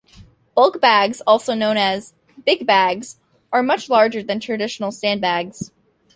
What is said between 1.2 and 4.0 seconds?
also known as big bags, are much